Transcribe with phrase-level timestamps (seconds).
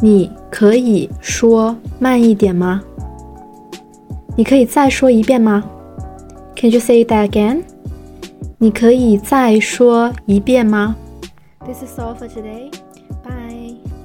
[0.00, 2.82] 你可以说慢一点吗？
[4.36, 5.64] 你可以再说一遍吗
[6.54, 7.62] ？Can you say that again？
[8.58, 10.94] 你可以再说一遍吗
[11.64, 12.70] ？This is all for today.
[13.24, 13.95] Bye.